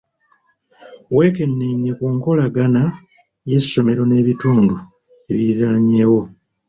[1.15, 2.81] Wekennenya ku nkolagana
[3.49, 4.75] y'essomero n'ebitundu
[5.31, 6.21] ebiriraanyeewo.